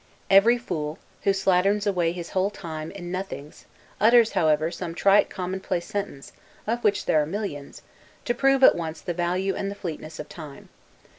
[0.31, 3.65] Every fool, who slatterns away his whole time in nothings,
[3.99, 6.33] utters, however, some trite commonplace sentence,
[6.65, 7.83] of which there are millions,
[8.25, 10.69] to prove, at once, the value and the fleetness of time.